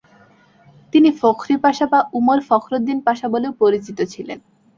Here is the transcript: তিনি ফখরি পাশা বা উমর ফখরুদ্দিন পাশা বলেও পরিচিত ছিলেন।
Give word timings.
তিনি 0.93 1.09
ফখরি 1.21 1.55
পাশা 1.57 1.85
বা 1.87 1.99
উমর 2.13 2.39
ফখরুদ্দিন 2.49 2.97
পাশা 3.07 3.27
বলেও 3.33 3.51
পরিচিত 3.61 3.97
ছিলেন। 4.13 4.39